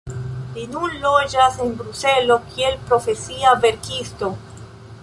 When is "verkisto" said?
3.69-4.35